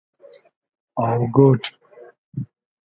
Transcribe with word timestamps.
آۆگۉۮ 1.07 1.63